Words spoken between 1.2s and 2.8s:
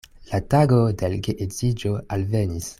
geedziĝo alvenis.